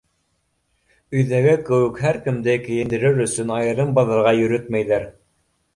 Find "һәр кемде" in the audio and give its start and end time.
2.07-2.57